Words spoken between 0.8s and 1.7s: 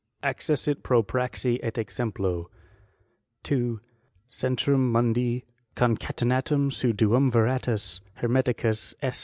pro praxi